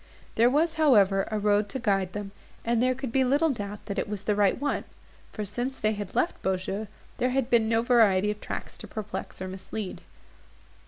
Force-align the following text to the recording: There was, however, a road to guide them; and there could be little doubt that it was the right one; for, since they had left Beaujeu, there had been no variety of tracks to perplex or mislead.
There 0.33 0.49
was, 0.49 0.73
however, 0.81 1.27
a 1.29 1.37
road 1.37 1.69
to 1.69 1.77
guide 1.77 2.13
them; 2.13 2.31
and 2.65 2.81
there 2.81 2.95
could 2.95 3.11
be 3.11 3.23
little 3.23 3.51
doubt 3.51 3.85
that 3.85 3.99
it 3.99 4.09
was 4.09 4.23
the 4.23 4.33
right 4.33 4.59
one; 4.59 4.83
for, 5.31 5.45
since 5.45 5.77
they 5.77 5.91
had 5.93 6.15
left 6.15 6.41
Beaujeu, 6.41 6.87
there 7.19 7.29
had 7.29 7.51
been 7.51 7.69
no 7.69 7.83
variety 7.83 8.31
of 8.31 8.41
tracks 8.41 8.79
to 8.79 8.87
perplex 8.87 9.43
or 9.43 9.47
mislead. 9.47 10.01